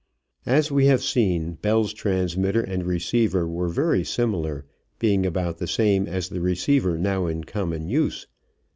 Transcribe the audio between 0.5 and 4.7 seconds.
we have seen, Bell's transmitter and receiver were very similar,